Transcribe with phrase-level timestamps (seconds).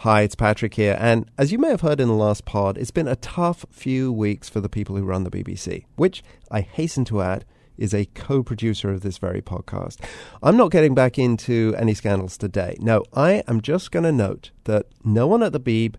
[0.00, 2.90] Hi, it's Patrick here, and as you may have heard in the last pod, it's
[2.90, 7.04] been a tough few weeks for the people who run the BBC, which I hasten
[7.04, 7.44] to add
[7.76, 9.98] is a co producer of this very podcast.
[10.42, 12.78] I'm not getting back into any scandals today.
[12.80, 15.96] No, I am just going to note that no one at the Beeb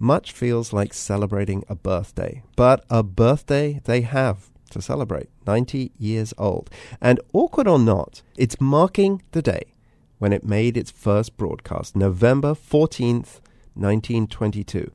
[0.00, 6.34] much feels like celebrating a birthday, but a birthday they have to celebrate 90 years
[6.38, 6.70] old.
[7.00, 9.74] And awkward or not, it's marking the day
[10.18, 13.40] when it made its first broadcast, November 14th,
[13.74, 14.90] 1922.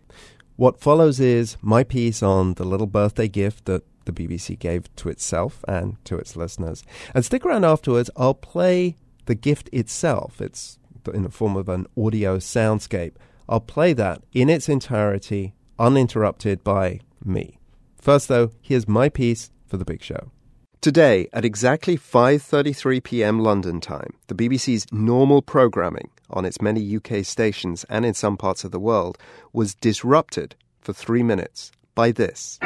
[0.55, 5.09] What follows is my piece on the little birthday gift that the BBC gave to
[5.09, 6.83] itself and to its listeners.
[7.15, 10.41] And stick around afterwards, I'll play the gift itself.
[10.41, 10.77] It's
[11.13, 13.13] in the form of an audio soundscape.
[13.47, 17.57] I'll play that in its entirety, uninterrupted by me.
[17.99, 20.31] First, though, here's my piece for the big show.
[20.83, 23.39] Today, at exactly 5:33 p.m.
[23.39, 28.65] London time, the BBC's normal programming on its many UK stations and in some parts
[28.65, 29.17] of the world
[29.53, 32.59] was disrupted for 3 minutes by this.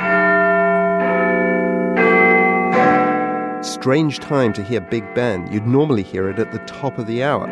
[3.62, 5.46] Strange time to hear Big Ben.
[5.54, 7.46] You'd normally hear it at the top of the hour.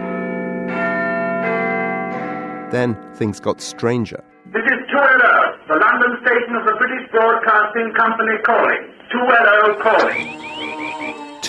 [2.71, 4.23] Then things got stranger.
[4.47, 8.81] This is 2LO, the London station of the British Broadcasting Company calling.
[9.13, 10.54] 2LO calling.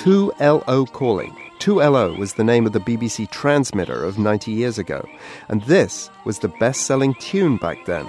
[0.06, 1.36] 2LO calling.
[1.58, 5.04] 2LO was the name of the BBC transmitter of 90 years ago,
[5.48, 8.06] and this was the best selling tune back then.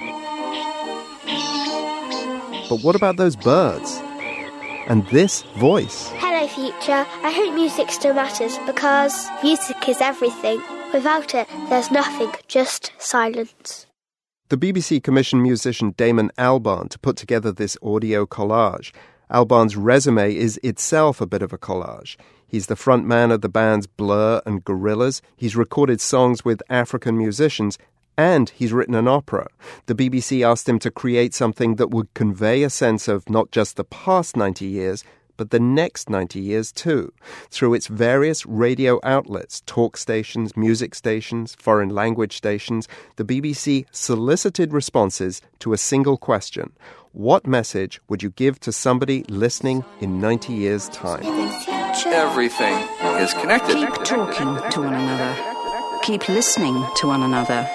[2.69, 3.99] But what about those birds?
[4.85, 6.11] And this voice?
[6.17, 7.03] Hello, future.
[7.23, 10.61] I hope music still matters because music is everything.
[10.93, 13.87] Without it, there's nothing, just silence.
[14.49, 18.93] The BBC commissioned musician Damon Albarn to put together this audio collage.
[19.29, 22.15] Albarn's resume is itself a bit of a collage.
[22.47, 25.21] He's the front man of the bands Blur and Gorillaz.
[25.35, 27.77] He's recorded songs with African musicians,
[28.17, 29.47] and he's written an opera.
[29.87, 33.75] The BBC asked him to create something that would convey a sense of not just
[33.75, 35.03] the past 90 years,
[35.35, 37.13] but the next 90 years too,
[37.51, 42.87] through its various radio outlets, talk stations, music stations, foreign language stations.
[43.17, 46.73] The BBC solicited responses to a single question
[47.17, 51.23] what message would you give to somebody listening in 90 years' time?
[52.05, 52.75] Everything
[53.17, 53.75] is connected.
[53.75, 55.99] Keep talking to one another.
[56.03, 57.67] Keep listening to one another.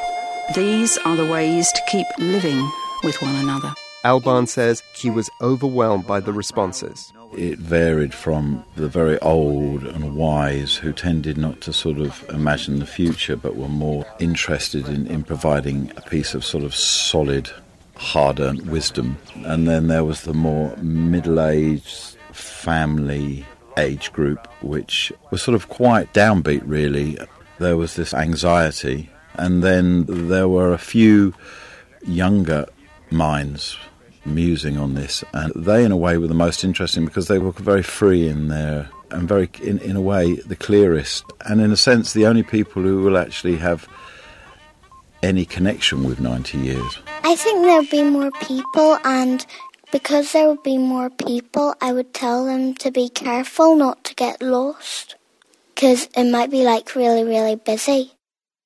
[0.55, 2.71] These are the ways to keep living
[3.03, 3.75] with one another.
[4.05, 7.13] Albarn says he was overwhelmed by the responses.
[7.37, 12.79] It varied from the very old and wise who tended not to sort of imagine
[12.79, 17.51] the future but were more interested in, in providing a piece of sort of solid
[18.03, 19.17] hard earned wisdom.
[19.45, 23.47] And then there was the more middle aged family
[23.79, 27.17] age group, which was sort of quite downbeat, really.
[27.59, 29.09] There was this anxiety.
[29.35, 31.33] And then there were a few
[32.05, 32.67] younger
[33.11, 33.79] minds
[34.25, 35.25] musing on this.
[35.33, 38.49] And they, in a way, were the most interesting because they were very free in
[38.49, 38.91] their.
[39.11, 42.81] And very, in, in a way, the clearest, and in a sense, the only people
[42.81, 43.87] who will actually have
[45.23, 46.99] any connection with 90 years?
[47.25, 49.47] I think there'll be more people, and
[49.93, 54.15] because there will be more people, I would tell them to be careful not to
[54.15, 55.15] get lost.
[55.75, 58.13] Because it might be like really, really busy.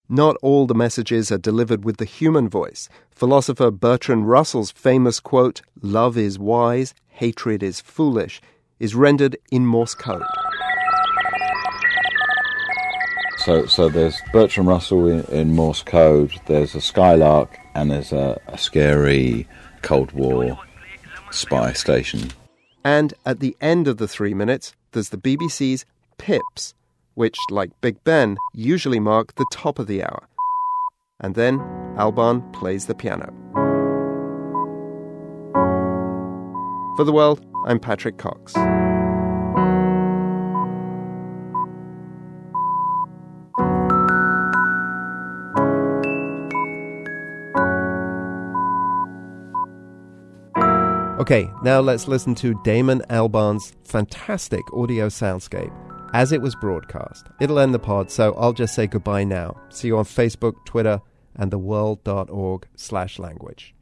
[0.09, 2.89] Not all the messages are delivered with the human voice.
[3.11, 8.41] Philosopher Bertrand Russell's famous quote, Love is wise, hatred is foolish,
[8.78, 10.23] is rendered in Morse code.
[13.47, 16.33] So, so there's Bertrand Russell in, in Morse code.
[16.47, 19.47] There's a Skylark, and there's a, a scary
[19.83, 20.59] Cold War
[21.31, 22.33] spy station.
[22.85, 25.85] And at the end of the three minutes, there's the BBC's
[26.19, 26.75] Pips,
[27.15, 30.27] which, like Big Ben, usually mark the top of the hour.
[31.21, 31.61] And then
[31.97, 33.33] Albarn plays the piano.
[36.97, 38.56] For the world, I'm Patrick Cox.
[51.19, 55.73] Okay, now let's listen to Damon Albarn's fantastic audio soundscape
[56.13, 57.29] as it was broadcast.
[57.41, 59.57] It'll end the pod, so I'll just say goodbye now.
[59.71, 61.01] See you on Facebook, Twitter,
[61.35, 63.75] and theworld.org slash language.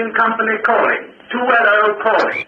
[0.00, 1.12] Company calling.
[1.30, 2.46] 2LO calling.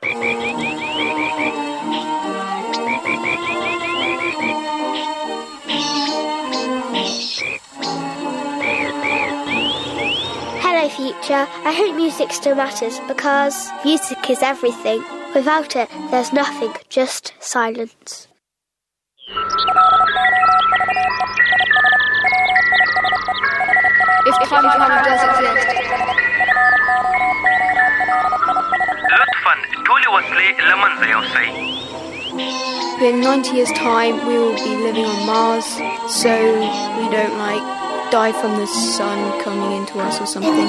[10.62, 11.46] Hello, future.
[11.64, 15.04] I hope music still matters because music is everything.
[15.34, 18.28] Without it, there's nothing, just silence.
[24.25, 25.91] If time travel does exist,
[33.02, 35.66] in 90 years' time, we will be living on Mars,
[36.12, 36.32] so
[36.99, 37.62] we don't like
[38.10, 40.69] die from the sun coming into us or something.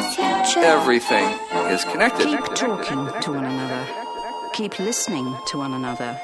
[0.64, 1.26] Everything
[1.70, 2.28] is connected.
[2.28, 3.86] Keep talking to one another.
[4.54, 6.20] Keep listening to one another.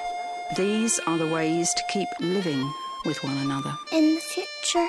[0.56, 2.72] These are the ways to keep living
[3.06, 3.74] with one another.
[3.92, 4.88] in the future,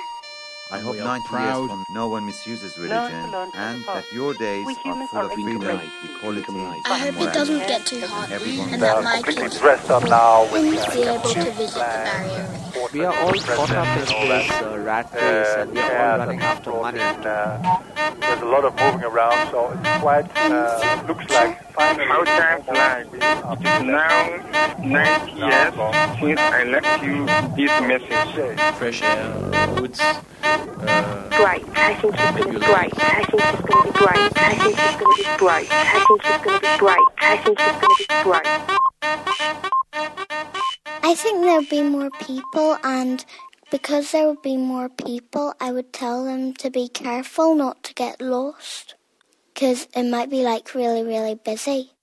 [0.71, 5.25] I hope 90 years from no one misuses religion and that your days are full
[5.25, 9.59] of freedom, equality, I hope it doesn't get too hot everyone and that my kids
[9.59, 12.61] dressed up now will be able to visit the barrier.
[12.93, 16.39] We are all caught up in this uh, rat race and we are all running
[16.39, 17.90] after money.
[18.31, 22.07] There's a lot of moving around, so it's quite, uh, looks like finally...
[22.07, 23.07] How time flies.
[23.07, 24.37] It is now
[24.79, 25.73] 90 years
[26.19, 27.25] since I left you
[27.57, 28.75] this message.
[28.77, 29.99] Fresh air, woods,
[31.41, 31.63] Great.
[31.75, 32.93] I think it's going to be great.
[32.97, 34.31] I think it's going to be great.
[34.37, 35.67] I think it's going to be great.
[35.71, 37.07] I think it's going to be great.
[37.19, 38.47] I think it's going to be great.
[41.03, 43.25] I think there'll be more people, and
[43.71, 47.93] because there would be more people, I would tell them to be careful not to
[47.93, 48.95] get lost.
[49.53, 51.93] Because it might be like really, really busy.